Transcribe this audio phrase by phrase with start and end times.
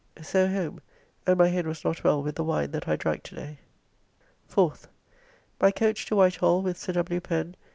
[0.23, 0.81] So home,
[1.27, 3.59] and my head was not well with the wine that I drank to day.
[4.51, 4.87] 4th.
[5.59, 7.19] By coach to White Hall with Sir W.
[7.21, 7.55] Pen.